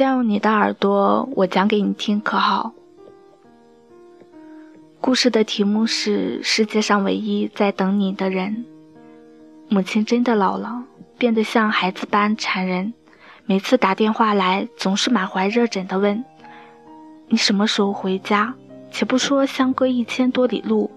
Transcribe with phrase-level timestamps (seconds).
[0.00, 2.72] 这样，你的耳朵我讲给你听，可好？
[4.98, 8.64] 故事的题目是《世界上唯一在等你的人》。
[9.68, 10.84] 母亲真的老了，
[11.18, 12.94] 变得像孩子般缠人。
[13.44, 16.24] 每次打电话来，总是满怀热忱地问
[17.28, 18.54] ：“你什么时候回家？”
[18.90, 20.90] 且不说相隔一千多里路，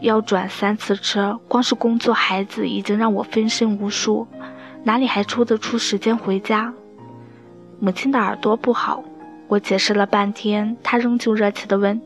[0.00, 4.26] 要转三次车，光是工作、孩子已经让我分身无术，
[4.82, 6.74] 哪里还抽得出时间回家？
[7.82, 9.02] 母亲的耳朵不好，
[9.48, 11.98] 我解释了半天，她仍旧热切地问：“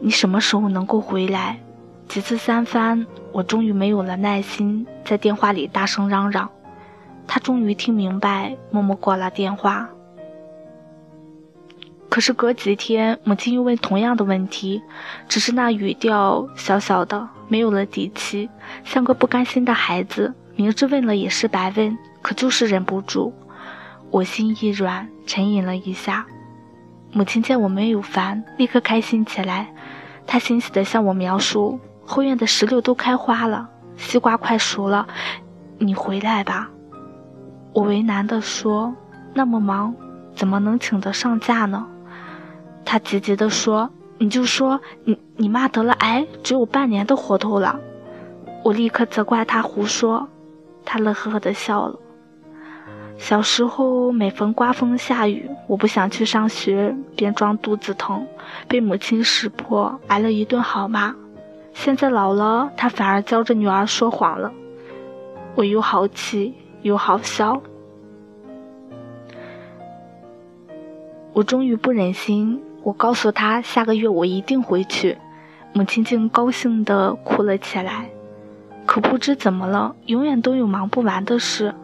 [0.00, 1.60] 你什么时候能够回来？”
[2.08, 6.50] 几次三番，我终于没有了耐心，在电话里大声嚷嚷。
[7.26, 9.90] 她终于听明白，默默挂了电话。
[12.08, 14.80] 可是隔几天，母亲又问同样的问题，
[15.28, 18.48] 只是那语调小小的，没有了底气，
[18.84, 20.32] 像个不甘心的孩子。
[20.56, 23.34] 明知问了也是白问，可就是忍不住。
[24.14, 26.24] 我心一软，沉吟了一下。
[27.10, 29.74] 母亲见我没有烦，立刻开心起来。
[30.24, 35.04] 她欣喜地向我描述：后院的石榴都开花了，西瓜快熟了，
[35.78, 36.70] 你回来吧。
[37.72, 38.94] 我为难地说
[39.34, 39.92] ：“那么忙，
[40.36, 41.84] 怎么能请得上假呢？”
[42.86, 47.80] 她急急地说：“你就说你你妈得了癌，只有半年的活头了。”
[48.62, 50.28] 我立刻责怪她胡说。
[50.84, 51.98] 她乐呵呵地笑了。
[53.16, 58.26] 小时候，每逢刮风下雨，我不想去上学，便装肚子疼，
[58.68, 61.14] 被母亲识破，挨了一顿好骂。
[61.72, 64.52] 现在老了，她反而教着女儿说谎了，
[65.54, 67.60] 我又好气又好笑。
[71.32, 75.16] 我终于不忍心，我告诉她下个月我一定回去。
[75.72, 78.08] 母亲竟高兴地哭了起来。
[78.86, 81.74] 可不知怎么了，永远都有忙不完的事。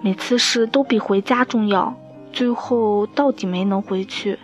[0.00, 1.94] 每次事都比回家重要，
[2.32, 4.38] 最后到底没能回去。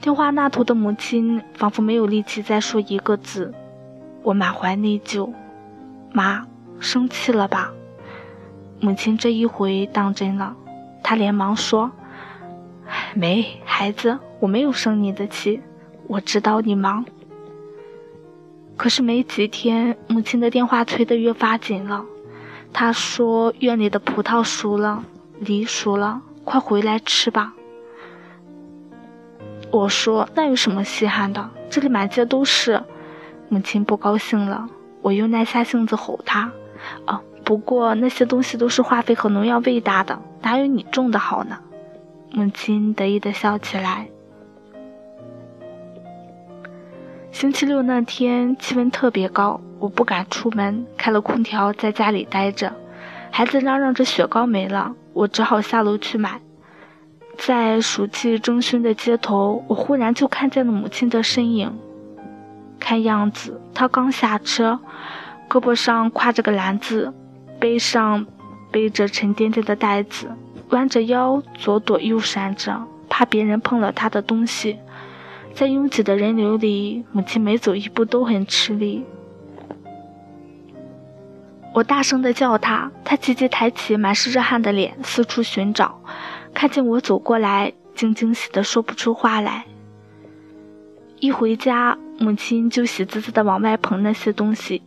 [0.00, 3.52] 电话那头的母亲仿佛没有力气再说一个字，
[4.22, 5.32] 我满怀内疚。
[6.12, 6.46] 妈，
[6.80, 7.72] 生气了吧？
[8.80, 10.54] 母亲这一回当真了，
[11.02, 11.90] 她连忙说
[13.14, 15.60] ：“没，孩子，我没有生你的气，
[16.06, 17.04] 我知道你忙。”
[18.76, 22.04] 可是没几天，母亲的电话催得越发紧了。
[22.74, 25.04] 他说：“院里的葡萄熟了，
[25.38, 27.54] 梨熟了，快回来吃吧。”
[29.70, 31.48] 我说：“那有什么稀罕的？
[31.70, 32.82] 这里满街都是。”
[33.48, 34.68] 母亲不高兴了，
[35.02, 36.50] 我又耐下性子吼他
[37.06, 41.58] ：“哦，不过那些东西都是化肥和农药喂大的，哪有你种的好呢？”
[42.32, 44.08] 母亲得意地笑起来。
[47.34, 52.72] 星期六那天气温特别高，我不敢出门，开了空调在家里待着。
[53.32, 56.40] 孩子嚷嚷着雪糕没了，我只好下楼去买。
[57.36, 61.76] 在暑气蒸熏的街头，我忽然就看见了母亲的身影。
[62.78, 64.78] 看样子她刚下车，
[65.50, 67.12] 胳膊上挎着个篮子，
[67.58, 68.24] 背上
[68.70, 70.28] 背着沉甸甸的袋子，
[70.68, 74.78] 弯着腰左躲右闪着，怕别人碰了她的东西。
[75.54, 79.04] 在拥挤的人流里，母亲每走一步都很吃力。
[81.72, 86.00] 我大声地叫她，她急急抬起满是热汗的脸，四处寻找。
[86.52, 89.64] 看见我走过来，竟惊喜得说不出话来。
[91.20, 94.82] 一回家，母亲就喜滋滋地往外捧那些东西。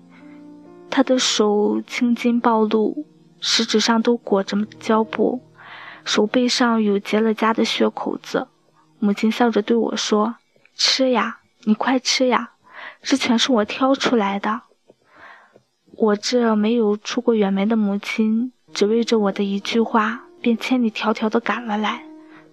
[0.89, 3.05] 她的手青筋暴露，
[3.39, 5.41] 食指上都裹着胶布，
[6.03, 8.47] 手背上有结了痂的血口子。
[8.99, 10.35] 母亲笑着对我说。
[10.77, 12.51] 吃呀，你快吃呀！
[13.01, 14.61] 这全是我挑出来的。
[15.95, 22.03] 我这没有出过远门的母亲，只为着我的一句话，便千里迢迢的赶了来。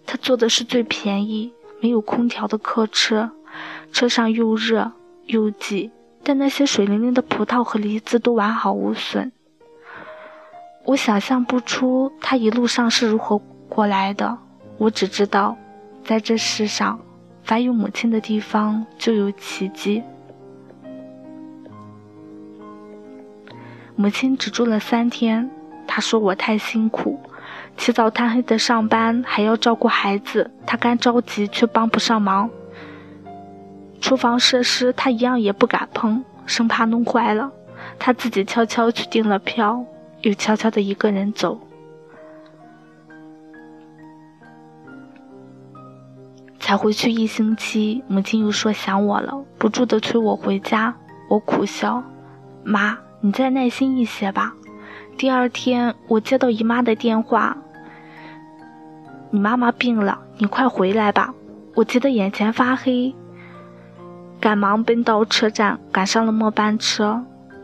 [0.06, 3.30] 她坐的是最便宜、没有空调的客车，
[3.92, 4.92] 车上又热
[5.26, 5.90] 又挤，
[6.22, 9.30] 但那些水灵灵的葡萄和梨子都完好无损。
[10.86, 13.36] 我想象不出她一路上是如何
[13.68, 14.38] 过来的，
[14.78, 15.56] 我只知道，
[16.04, 16.98] 在这世上。
[17.44, 20.02] 凡有母亲的地方，就有奇迹。
[23.94, 25.50] 母亲只住了三天，
[25.86, 27.20] 她说我太辛苦，
[27.76, 32.48] 起早贪黑的上班，还要照顾孩子，她干着急却帮不上忙。
[34.00, 37.52] 厨房设施她一样也不敢碰，生怕弄坏了。
[37.98, 39.84] 她自己悄悄去订了票，
[40.22, 41.60] 又悄悄的一个人走。
[46.64, 50.94] 才回去一星期，母亲又说想我了，不住地催我回家。
[51.28, 52.02] 我苦笑
[52.64, 54.54] ：“妈，你再耐心一些吧。”
[55.18, 57.54] 第二天，我接到姨妈的电话
[59.28, 61.34] ：“你妈妈病了，你快回来吧！”
[61.76, 63.14] 我急得眼前发黑，
[64.40, 67.22] 赶忙奔到车站，赶上了末班车。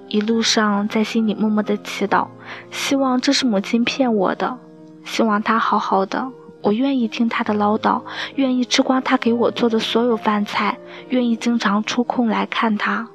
[0.09, 2.27] 一路上在心里默默的祈祷，
[2.71, 4.59] 希望这是母亲骗我的，
[5.05, 6.31] 希望她好好的。
[6.63, 8.03] 我愿意听她的唠叨，
[8.35, 10.79] 愿意吃光她给我做的所有饭菜，
[11.09, 13.09] 愿意经常抽空来看她。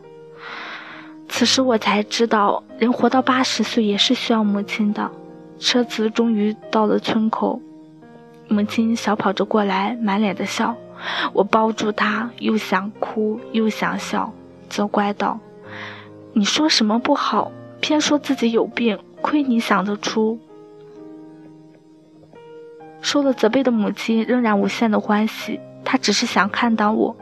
[1.27, 5.11] 此时我才知道，人活到八十岁也是需要母亲的。
[5.57, 7.61] 车子终于到了村口，
[8.47, 10.75] 母亲小跑着过来，满脸的笑。
[11.33, 14.33] 我抱住她，又想哭又想笑，
[14.69, 15.39] 责怪道。
[16.33, 20.39] 你说什么不好，偏说自己有病，亏你想得出。
[23.05, 27.15] 受了责备的母亲仍然无限的欢喜，她只是想看到我。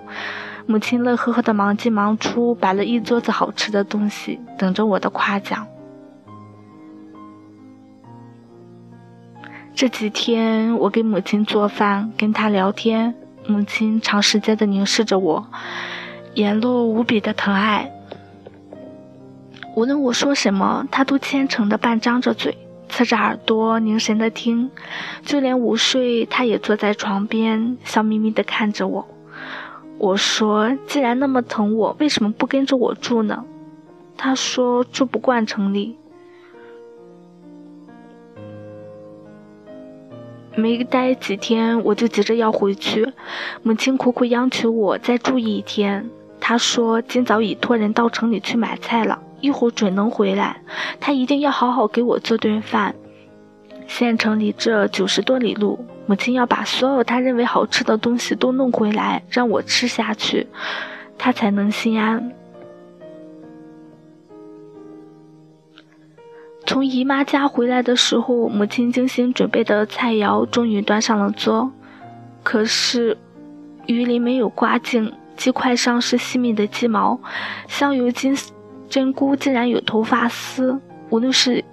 [0.66, 5.68] 母亲乐呵呵的忙进忙出，摆了一桌子好吃的东西，等着我的夸奖。
[9.76, 13.14] 这几天我给母亲做饭，跟她聊天，
[13.46, 15.46] 母亲长时间的凝视着我，
[16.36, 17.92] 眼露无比的疼爱。
[19.76, 22.58] 无论我说什么，他都虔诚的半张着嘴，
[22.94, 24.70] 侧着耳朵凝神的听。
[25.24, 29.08] 就连午睡，他也坐在床边，笑眯眯的看着我。
[29.98, 33.44] 我说：“既然那么疼我，为什么不跟着我住呢？”
[34.16, 35.98] 他说：“住不惯城里。”
[40.56, 43.12] 没待几天，我就急着要回去。
[43.64, 46.08] 母亲苦苦央求我再住一天。
[46.40, 50.62] 他说：“今早已托人到城里去买菜了。”一会儿准能回来，
[51.02, 52.96] 他一定要好好给我做顿饭。
[53.88, 60.48] 县城离这九十多里路，母亲要把所有他认为好吃的东西都弄回来让我吃下去，
[61.18, 62.32] 他才能心安。
[66.66, 71.70] 从姨妈家回来的时候，母亲精心准备的菜肴终于端上了桌，
[72.44, 73.18] 可是
[73.88, 77.20] 鱼鳞没有刮净，鸡块上是细密的鸡毛，
[77.68, 78.34] 香油精。
[78.94, 80.80] 真菇竟然有头发丝，
[81.10, 81.66] 无论是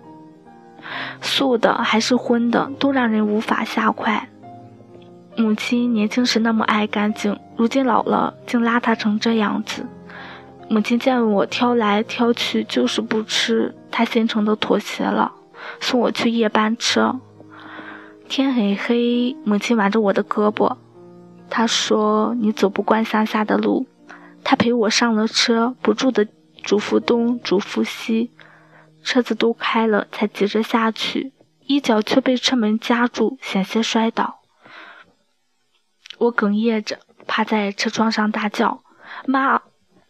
[1.20, 4.26] 素的还是荤的，都让人无法下筷。
[5.36, 9.84] 母亲年轻时那么爱干净，如今老了竟邋遢成这样子。
[10.70, 15.30] 母亲见我挑来挑去就是不吃，她心诚的妥协了，
[15.78, 17.20] 送我去夜班车。
[18.30, 20.74] 天很黑，母亲挽着我的胳膊，
[21.50, 23.86] 她说：“你走不惯乡下的路。”
[24.42, 26.26] 她陪我上了车，不住的。
[26.62, 28.30] 嘱咐东，嘱咐西，
[29.02, 31.32] 车子都开了，才急着下去，
[31.66, 34.40] 一脚却被车门夹住，险些摔倒。
[36.18, 38.82] 我哽咽着，趴在车窗上大叫
[39.26, 39.62] ：“妈，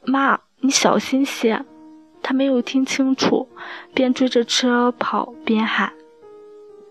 [0.04, 1.64] 妈，你小心些！”
[2.22, 3.48] 他没有听清楚，
[3.94, 5.92] 边追着车跑边喊：“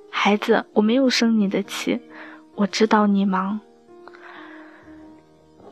[0.10, 2.00] 孩子，我没有生你的气，
[2.56, 3.60] 我知道你忙。”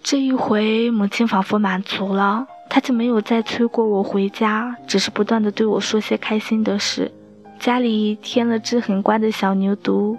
[0.04, 2.48] 这一回，母亲仿佛满足了。
[2.78, 7.12] 他就没有再催过我回家，只是不断的对我说些开心的事。
[7.58, 10.16] 家里添了只很乖的小牛犊，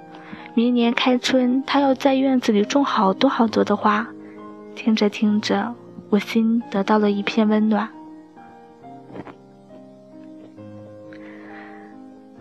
[0.55, 4.05] 明年开春，他要在院子里种好多好多的花。
[4.75, 5.73] 听着听着，
[6.11, 7.89] 我心得到了一片温暖。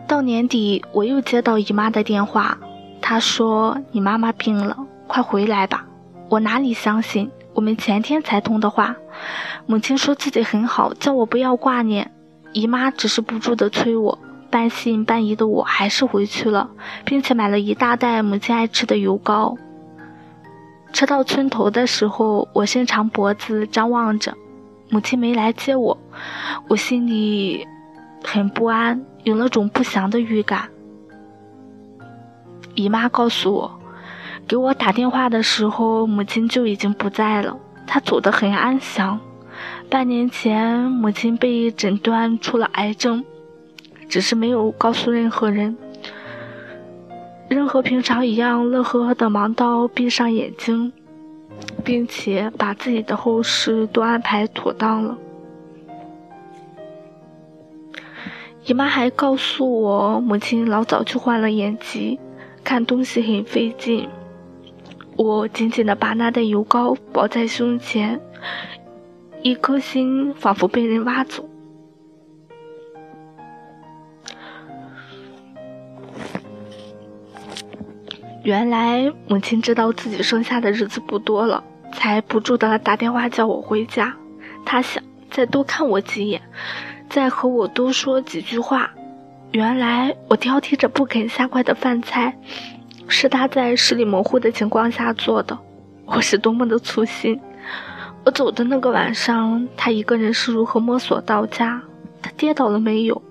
[0.08, 2.58] 到年底，我又接到姨妈的电话，
[3.00, 4.76] 她说：“你妈妈病了，
[5.06, 5.86] 快回来吧。”
[6.28, 7.30] 我哪里相信？
[7.58, 8.96] 我们前天才通的话。
[9.66, 12.12] 母亲说自己很好，叫我不要挂念。
[12.54, 14.20] 姨妈只是不住的催我，
[14.52, 16.70] 半信半疑的我还是回去了，
[17.04, 19.58] 并且买了一大袋母亲爱吃的油糕。
[20.94, 24.38] 车到村头的时候，我伸长脖子张望着，
[24.92, 25.98] 母亲没来接我，
[26.68, 27.68] 我心里
[28.24, 30.70] 很不安，有了种不祥的预感。
[32.76, 33.80] 姨妈告诉我，
[34.48, 39.20] 给我打电话的时候，母亲就已经不在了，她走得很安详。
[39.90, 43.26] 半年前，母亲被诊断出了癌症，
[44.08, 45.76] 只是没有告诉任何人。
[47.50, 50.94] 人和平常一样，乐呵呵的忙到闭上眼睛，
[51.84, 55.18] 并且把自己的后事都安排妥当了。
[58.66, 62.18] 姨妈还告诉我，母亲老早就患了眼疾，
[62.64, 64.08] 看东西很费劲。
[65.18, 68.20] 我紧紧的把那袋油膏抱在胸前。
[69.44, 71.48] 一颗心仿佛被人挖走。
[78.44, 84.16] 原来母亲知道自己剩下的日子不多了，才不住的打电话叫我回家。
[84.66, 86.42] 她想再多看我几眼，
[87.10, 88.92] 再和我多说几句话。
[89.52, 92.38] 原来我挑剔着不肯下筷的饭菜，
[93.08, 95.58] 是他在视力模糊的情况下做的。
[96.06, 97.40] 我是多么的粗心！
[98.24, 101.82] 我走的那个晚上，他一个人是如何摸索到家？
[102.22, 103.22] 他跌倒了没有？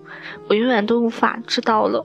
[0.48, 2.04] 我永远都无法知道了。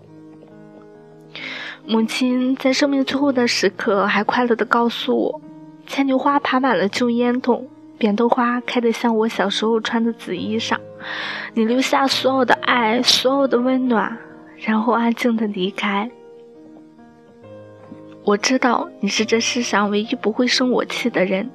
[1.85, 5.41] 母亲在生命最后的时刻，还快乐地告诉我：
[5.87, 10.77] 牵牛花爬满了旧烟筒，扁豆花开得像我小时候穿的紫衣裳。
[11.53, 14.17] 你留下所有的爱，所有的温暖，
[14.57, 16.09] 然后安静地离开。
[18.23, 21.49] 我知道你是这世上唯一不会生我气的人，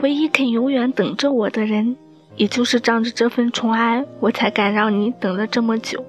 [0.00, 1.96] 唯一肯永远等着我的人。
[2.36, 6.04] 也就是仗着这份宠爱，我才敢让你等了这么久。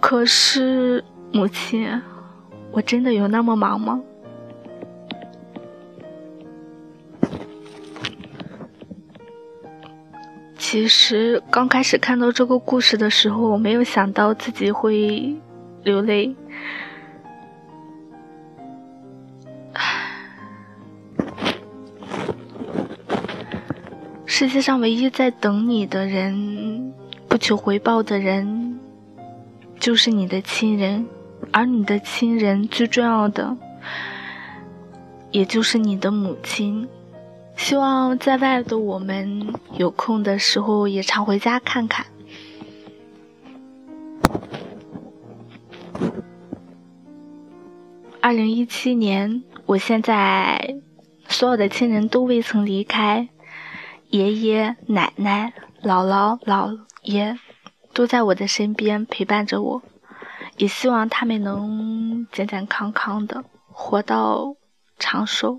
[0.00, 2.02] 可是，母亲。
[2.70, 4.00] 我真的有那么忙吗？
[10.56, 15.36] 其实刚开始看到这个故事的时候，我没有想到自己会
[15.84, 16.34] 流泪。
[24.42, 26.92] 世界上唯一在等你的人，
[27.28, 28.76] 不求回报的人，
[29.78, 31.06] 就是你的亲人。
[31.52, 33.56] 而你的亲人最重要的，
[35.30, 36.88] 也就是你的母亲。
[37.56, 42.04] 希望在外的我们有空的时候也常回家看看。
[48.20, 50.74] 二零一七年，我现在
[51.28, 53.28] 所有的亲人都未曾离开，
[54.12, 57.38] 爷爷奶奶、姥姥姥爷
[57.94, 59.82] 都在我的身边陪伴着我。
[60.58, 64.54] 也希望他们能健健康康的活到
[64.98, 65.58] 长寿。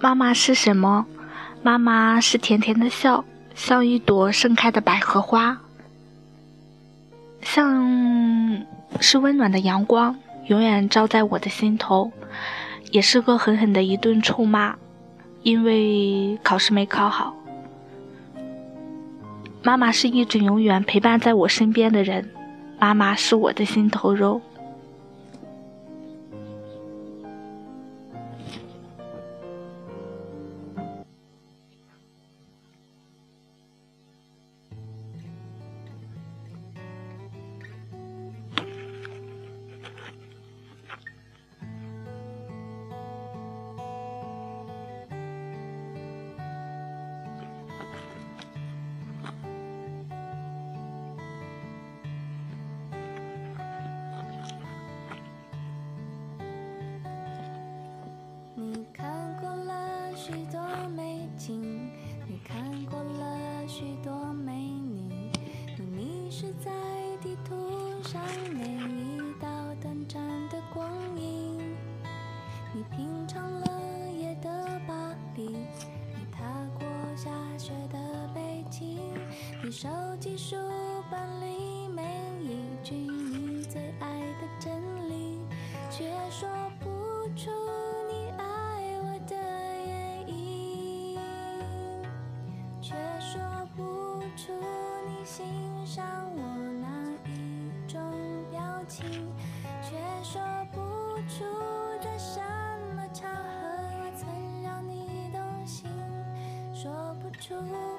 [0.00, 1.04] 妈妈是什么？
[1.62, 3.22] 妈妈是甜甜的笑，
[3.54, 5.60] 像一朵盛开的百合花，
[7.42, 8.64] 像
[8.98, 12.12] 是温暖的阳光，永远照在我的心头。
[12.90, 14.76] 也是个狠狠的一顿臭骂，
[15.42, 17.34] 因为考试没考好。
[19.62, 22.30] 妈妈是一直永远陪伴在我身边的人，
[22.78, 24.40] 妈妈是我的心头肉。
[107.52, 107.93] 么